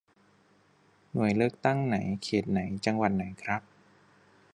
[1.13, 3.61] หน่วยเลือกตั้งไหน เขตไหน จังหวัดไหนครับ